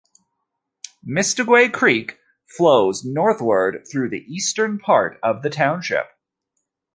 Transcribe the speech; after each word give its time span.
Misteguay 1.03 1.67
Creek 1.69 2.17
flows 2.57 3.03
northward 3.05 3.85
through 3.91 4.09
the 4.09 4.23
eastern 4.27 4.79
part 4.79 5.19
of 5.21 5.43
the 5.43 5.49
township. 5.51 6.07